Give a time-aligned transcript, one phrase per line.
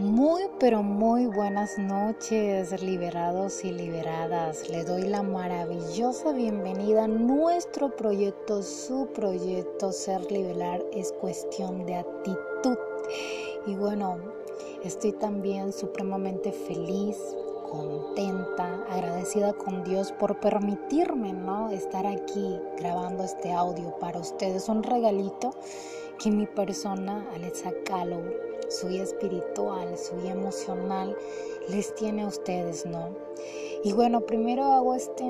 [0.00, 4.70] Muy, pero muy buenas noches, liberados y liberadas.
[4.70, 11.96] Le doy la maravillosa bienvenida a nuestro proyecto, su proyecto Ser Liberar es cuestión de
[11.96, 12.78] actitud.
[13.66, 14.16] Y bueno,
[14.82, 17.18] estoy también supremamente feliz,
[17.70, 21.68] contenta, agradecida con Dios por permitirme, ¿no?
[21.68, 24.66] Estar aquí grabando este audio para ustedes.
[24.70, 25.50] Un regalito
[26.20, 28.20] que mi persona, Alexa Calo,
[28.68, 31.16] soy espiritual, soy emocional,
[31.70, 33.16] les tiene a ustedes, ¿no?
[33.84, 35.24] Y bueno, primero hago este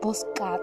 [0.00, 0.62] postcard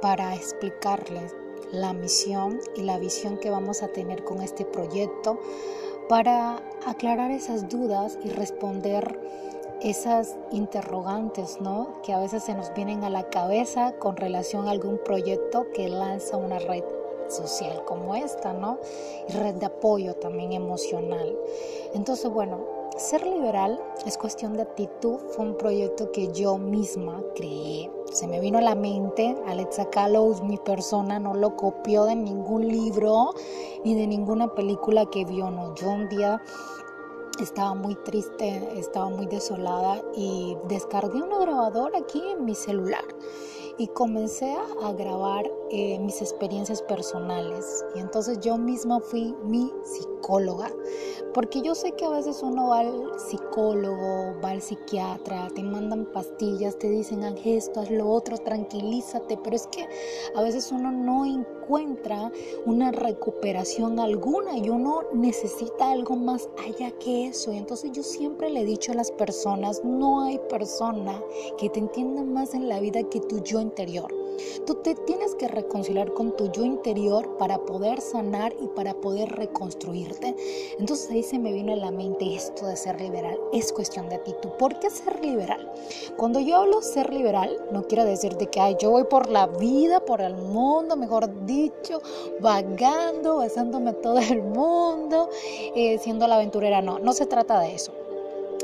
[0.00, 1.36] para explicarles
[1.72, 5.38] la misión y la visión que vamos a tener con este proyecto
[6.08, 9.20] para aclarar esas dudas y responder
[9.82, 12.00] esas interrogantes, ¿no?
[12.02, 15.90] Que a veces se nos vienen a la cabeza con relación a algún proyecto que
[15.90, 16.84] lanza una red
[17.30, 18.78] social como esta, ¿no?
[19.28, 21.36] Y red de apoyo también emocional.
[21.94, 22.58] Entonces, bueno,
[22.96, 25.18] ser liberal es cuestión de actitud.
[25.30, 27.90] Fue un proyecto que yo misma creé.
[28.12, 29.36] Se me vino a la mente.
[29.46, 33.34] Alexa Callows, mi persona, no lo copió de ningún libro
[33.84, 35.50] ni de ninguna película que vio.
[35.50, 36.42] No, yo un día
[37.40, 43.04] estaba muy triste, estaba muy desolada y descargué una grabadora aquí en mi celular
[43.78, 47.84] y comencé a grabar eh, mis experiencias personales.
[47.94, 50.72] Y entonces yo misma fui mi psicóloga,
[51.32, 56.06] porque yo sé que a veces uno va al psicólogo, va al psiquiatra, te mandan
[56.06, 59.86] pastillas, te dicen haz esto, haz lo otro, tranquilízate, pero es que
[60.34, 62.32] a veces uno no encuentra
[62.66, 67.52] una recuperación alguna y uno necesita algo más allá que eso.
[67.52, 71.22] Y entonces yo siempre le he dicho a las personas, no hay persona
[71.58, 74.19] que te entienda más en la vida que tu yo interior.
[74.66, 79.30] Tú te tienes que reconciliar con tu yo interior para poder sanar y para poder
[79.30, 80.34] reconstruirte.
[80.78, 83.38] Entonces ahí se me vino a la mente esto de ser liberal.
[83.52, 84.50] Es cuestión de actitud.
[84.58, 85.70] ¿Por qué ser liberal?
[86.16, 90.04] Cuando yo hablo ser liberal, no quiero decir de que yo voy por la vida,
[90.04, 92.00] por el mundo, mejor dicho,
[92.40, 95.28] vagando, besándome todo el mundo,
[95.74, 96.82] eh, siendo la aventurera.
[96.82, 97.92] No, no se trata de eso.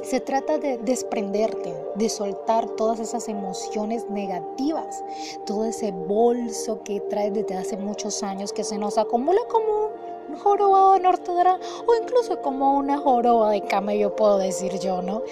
[0.03, 5.03] Se trata de desprenderte, de soltar todas esas emociones negativas,
[5.47, 9.91] todo ese bolso que traes desde hace muchos años que se nos acumula como
[10.35, 15.23] joroba de nortedra o incluso como una joroba de camello, puedo decir yo, ¿no?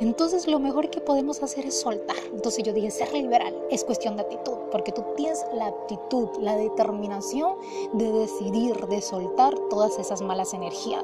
[0.00, 2.16] Entonces lo mejor que podemos hacer es soltar.
[2.32, 6.56] Entonces yo dije, ser liberal es cuestión de actitud, porque tú tienes la actitud, la
[6.56, 7.56] determinación
[7.94, 11.02] de decidir, de soltar todas esas malas energías.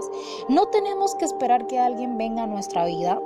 [0.49, 3.21] No tenemos que esperar que alguien venga a nuestra vida,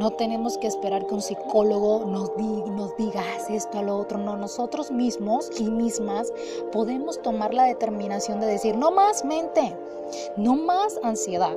[0.00, 4.18] no tenemos que esperar que un psicólogo nos diga, nos diga esto a lo otro,
[4.18, 6.32] no, nosotros mismos y mismas
[6.72, 9.71] podemos tomar la determinación de decir, no más mente,
[10.36, 11.56] no más ansiedad,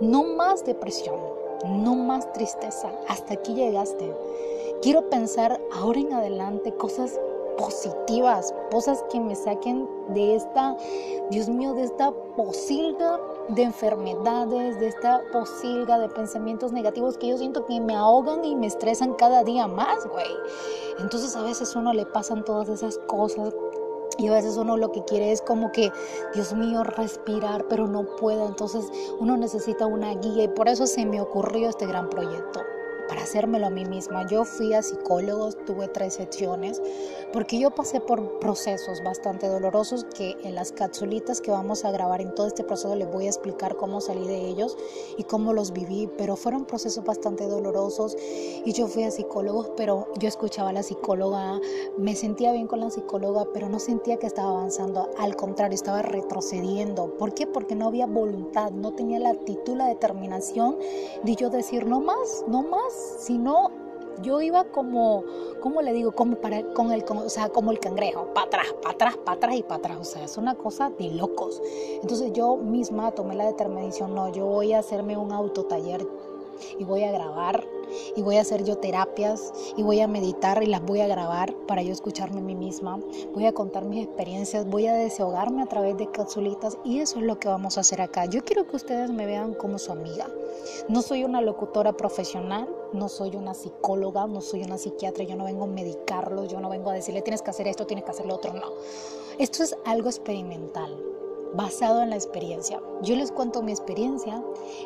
[0.00, 1.32] no más depresión
[1.64, 4.12] no más tristeza, hasta aquí llegaste.
[4.82, 7.18] Quiero pensar ahora en adelante cosas
[7.56, 10.76] positivas, cosas que me saquen de esta,
[11.30, 17.38] Dios mío, de esta posilga de enfermedades, de esta posilga de pensamientos negativos que yo
[17.38, 20.30] siento que me ahogan y me estresan cada día más, güey.
[20.98, 23.54] Entonces a veces uno le pasan todas esas cosas
[24.18, 25.90] y a veces uno lo que quiere es como que,
[26.34, 28.44] Dios mío, respirar, pero no puede.
[28.44, 32.60] Entonces uno necesita una guía y por eso se me ocurrió este gran proyecto
[33.12, 34.26] para hacérmelo a mí misma.
[34.26, 36.80] Yo fui a psicólogos, tuve tres sesiones,
[37.30, 42.22] porque yo pasé por procesos bastante dolorosos que en las capsulitas que vamos a grabar
[42.22, 44.78] en todo este proceso les voy a explicar cómo salí de ellos
[45.18, 48.16] y cómo los viví, pero fueron procesos bastante dolorosos
[48.64, 51.60] y yo fui a psicólogos, pero yo escuchaba a la psicóloga,
[51.98, 56.00] me sentía bien con la psicóloga, pero no sentía que estaba avanzando, al contrario, estaba
[56.00, 57.14] retrocediendo.
[57.18, 57.46] ¿Por qué?
[57.46, 60.78] Porque no había voluntad, no tenía la actitud, la determinación
[61.22, 63.70] de yo decir no más, no más sino
[64.20, 65.24] yo iba como,
[65.60, 66.12] ¿cómo le digo?
[66.12, 69.56] Como para, con el, o sea, como el cangrejo, para atrás, para atrás, para atrás
[69.56, 69.98] y para atrás.
[70.00, 71.60] O sea, es una cosa de locos.
[72.02, 76.06] Entonces yo misma tomé la determinación, no, yo voy a hacerme un autotaller
[76.78, 77.64] y voy a grabar
[78.16, 81.54] y voy a hacer yo terapias y voy a meditar y las voy a grabar
[81.66, 83.00] para yo escucharme a mí misma.
[83.34, 87.24] Voy a contar mis experiencias, voy a desahogarme a través de capsulitas y eso es
[87.24, 88.26] lo que vamos a hacer acá.
[88.26, 90.28] Yo quiero que ustedes me vean como su amiga.
[90.88, 95.44] No soy una locutora profesional, no soy una psicóloga, no soy una psiquiatra, yo no
[95.44, 98.26] vengo a medicarlo, yo no vengo a decirle tienes que hacer esto, tienes que hacer
[98.26, 98.72] lo otro, no.
[99.38, 100.96] Esto es algo experimental
[101.54, 102.80] basado en la experiencia.
[103.02, 104.42] Yo les cuento mi experiencia,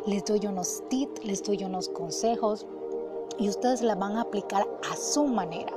[0.07, 2.67] les doy unos tips, les doy unos consejos
[3.39, 5.73] y ustedes la van a aplicar a su manera,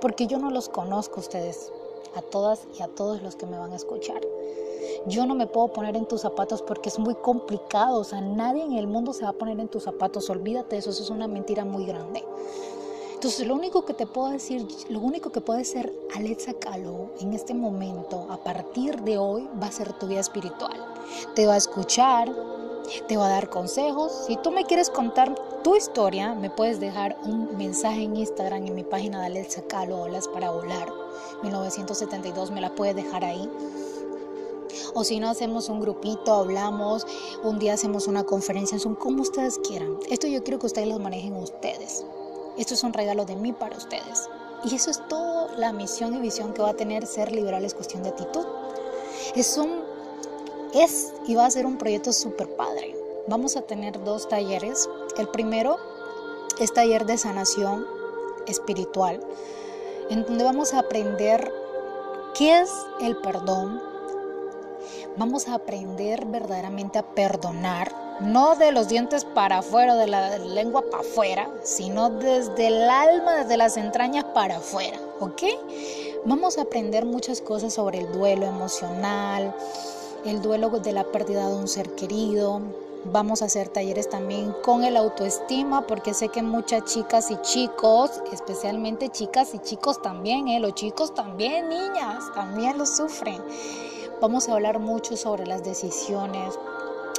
[0.00, 1.72] porque yo no los conozco ustedes,
[2.14, 4.20] a todas y a todos los que me van a escuchar.
[5.06, 8.00] Yo no me puedo poner en tus zapatos porque es muy complicado.
[8.00, 10.28] O sea, nadie en el mundo se va a poner en tus zapatos.
[10.30, 12.24] Olvídate de eso, eso es una mentira muy grande.
[13.26, 17.32] Entonces, lo único que te puedo decir, lo único que puede ser Alexa Calo en
[17.32, 20.94] este momento, a partir de hoy, va a ser tu vida espiritual.
[21.34, 22.32] Te va a escuchar,
[23.08, 24.12] te va a dar consejos.
[24.28, 25.34] Si tú me quieres contar
[25.64, 30.02] tu historia, me puedes dejar un mensaje en Instagram en mi página de Alexa Calo,
[30.02, 30.88] Olas para Volar,
[31.42, 33.50] 1972, me la puedes dejar ahí.
[34.94, 37.04] O si no, hacemos un grupito, hablamos,
[37.42, 39.98] un día hacemos una conferencia, son como ustedes quieran.
[40.08, 42.04] Esto yo quiero que ustedes lo manejen ustedes.
[42.56, 44.28] Esto es un regalo de mí para ustedes.
[44.64, 47.74] Y eso es toda la misión y visión que va a tener Ser Liberal es
[47.74, 48.46] cuestión de actitud.
[49.34, 49.84] Es un
[50.74, 52.94] es y va a ser un proyecto súper padre.
[53.28, 54.88] Vamos a tener dos talleres.
[55.16, 55.78] El primero
[56.58, 57.86] es taller de sanación
[58.46, 59.20] espiritual,
[60.10, 61.52] en donde vamos a aprender
[62.34, 62.70] qué es
[63.00, 63.82] el perdón.
[65.16, 70.82] Vamos a aprender verdaderamente a perdonar, no de los dientes para afuera, de la lengua
[70.90, 75.42] para afuera, sino desde el alma, desde las entrañas para afuera, ¿ok?
[76.24, 79.54] Vamos a aprender muchas cosas sobre el duelo emocional,
[80.24, 82.60] el duelo de la pérdida de un ser querido.
[83.12, 88.10] Vamos a hacer talleres también con el autoestima, porque sé que muchas chicas y chicos,
[88.32, 90.58] especialmente chicas y chicos también, ¿eh?
[90.58, 93.40] los chicos también, niñas, también lo sufren.
[94.20, 96.58] Vamos a hablar mucho sobre las decisiones,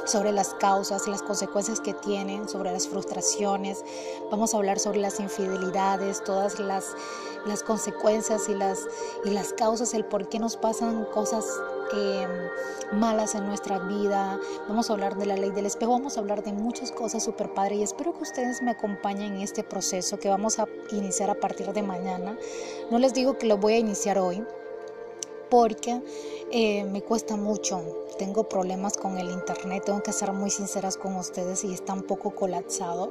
[0.08, 3.84] sobre las causas, las consecuencias que tienen, sobre las frustraciones.
[4.30, 6.94] Vamos a hablar sobre las infidelidades, todas las,
[7.46, 8.86] las consecuencias y las,
[9.24, 11.44] y las causas, el por qué nos pasan cosas
[11.92, 14.40] em, malas en nuestra vida.
[14.68, 17.52] Vamos a hablar de la ley del espejo, vamos a hablar de muchas cosas súper
[17.52, 21.34] padre y espero que ustedes me acompañen en este proceso que vamos a iniciar a
[21.34, 22.36] partir de mañana.
[22.90, 24.44] No les digo que lo voy a iniciar hoy
[25.50, 26.00] porque
[26.50, 27.82] eh, me cuesta mucho.
[28.18, 32.02] Tengo problemas con el internet, tengo que ser muy sinceras con ustedes y está un
[32.02, 33.10] poco colapsado.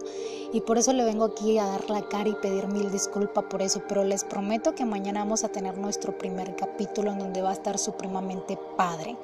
[0.51, 3.61] Y por eso le vengo aquí a dar la cara y pedir mil disculpas por
[3.61, 3.81] eso.
[3.87, 7.53] Pero les prometo que mañana vamos a tener nuestro primer capítulo en donde va a
[7.53, 9.15] estar supremamente padre.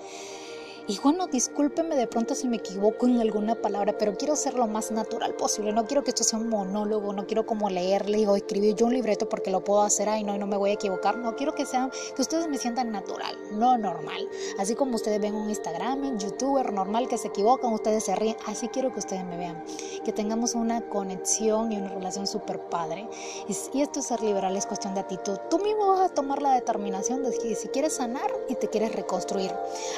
[0.86, 4.68] Y bueno, discúlpeme de pronto si me equivoco en alguna palabra, pero quiero ser lo
[4.68, 5.72] más natural posible.
[5.72, 8.94] No quiero que esto sea un monólogo, no quiero como leerle o escribir yo un
[8.94, 11.18] libreto porque lo puedo hacer, ay no, y no me voy a equivocar.
[11.18, 14.28] No, quiero que sean, que ustedes me sientan natural, no normal.
[14.60, 18.36] Así como ustedes ven un Instagram, un youtuber normal que se equivocan, ustedes se ríen,
[18.46, 19.64] así quiero que ustedes me vean.
[20.04, 23.08] Que tengamos una conexión y una relación súper padre.
[23.48, 25.38] Y, esto es ser liberal, es cuestión de actitud.
[25.50, 28.94] Tú mismo vas a tomar la determinación de que si quieres sanar y te quieres
[28.94, 29.52] reconstruir.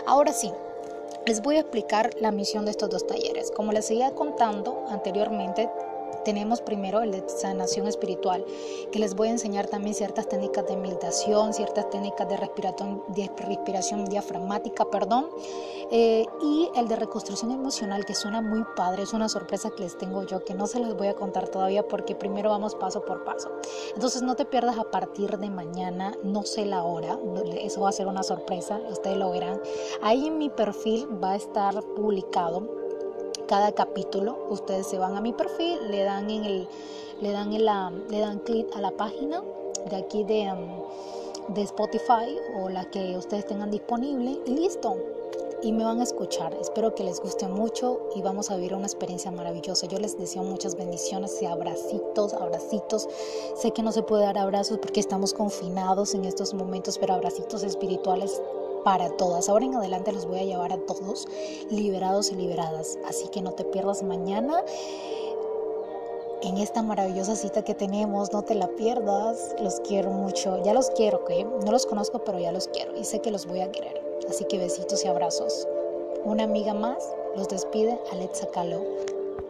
[0.06, 0.52] Ahora sí,
[1.26, 3.52] les voy a explicar la misión de estos dos talleres.
[3.52, 5.70] Como les seguía contando anteriormente,
[6.24, 8.46] tenemos primero el de sanación espiritual,
[8.92, 13.30] que les voy a enseñar también ciertas técnicas de meditación, ciertas técnicas de respiración, de
[13.38, 15.30] respiración diafragmática, perdón,
[15.92, 19.98] eh, y el de reconstrucción emocional, que suena muy padre, es una sorpresa que les
[19.98, 23.24] tengo yo, que no se les voy a contar todavía porque primero vamos paso por
[23.24, 23.52] paso.
[23.94, 27.20] Entonces no te pierdas a partir de mañana, no sé la hora,
[27.60, 29.62] eso va a ser una sorpresa, ustedes lo verán.
[30.02, 32.85] Ahí en mi perfil va a estar publicado
[33.46, 34.38] cada capítulo.
[34.50, 36.68] Ustedes se van a mi perfil, le dan en el,
[37.22, 39.44] le dan en la, le dan clic a la página
[39.90, 44.96] de aquí de, um, de Spotify o la que ustedes tengan disponible y listo.
[45.64, 46.54] Y me van a escuchar.
[46.62, 49.88] Espero que les guste mucho y vamos a vivir una experiencia maravillosa.
[49.88, 53.08] Yo les deseo muchas bendiciones y abracitos, abracitos.
[53.56, 57.64] Sé que no se puede dar abrazos porque estamos confinados en estos momentos, pero abracitos
[57.64, 58.42] espirituales
[58.86, 59.50] para todas.
[59.50, 61.28] Ahora en adelante los voy a llevar a todos
[61.72, 63.00] liberados y liberadas.
[63.06, 64.64] Así que no te pierdas mañana
[66.44, 68.32] en esta maravillosa cita que tenemos.
[68.32, 69.56] No te la pierdas.
[69.60, 70.62] Los quiero mucho.
[70.64, 73.48] Ya los quiero, que no los conozco, pero ya los quiero y sé que los
[73.48, 74.00] voy a querer.
[74.30, 75.68] Así que besitos y abrazos.
[76.24, 78.84] Una amiga más los despide Alexa Calo.